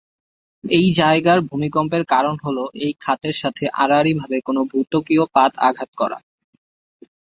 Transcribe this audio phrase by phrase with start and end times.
[0.63, 6.17] এই জায়গার ভূমিকম্পের কারণ হলো এই খাতের সাথে আড়াআড়িভাবে কোনো ভূত্বকীয় পাত আঘাত করা।